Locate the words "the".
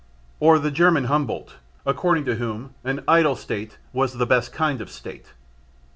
0.57-0.71, 4.13-4.25